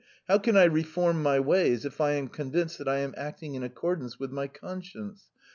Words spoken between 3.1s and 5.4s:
acting according to my conscience?